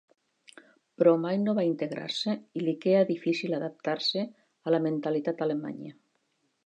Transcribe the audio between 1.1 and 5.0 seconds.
mai no va integrar-se i li queia difícil adaptar-se a la